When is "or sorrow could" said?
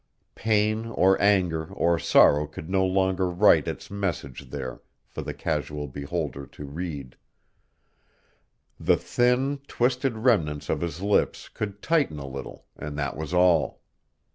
1.75-2.71